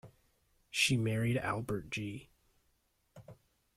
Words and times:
She 0.71 0.97
married 0.97 1.37
Albert 1.37 1.91
Jee. 1.91 2.31